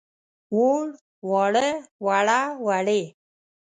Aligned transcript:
ووړ، 0.55 0.83
واړه، 1.29 1.67
وړه، 2.05 2.41
وړې. 2.65 3.03